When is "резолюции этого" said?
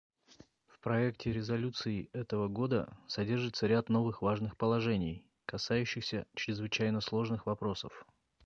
1.31-2.47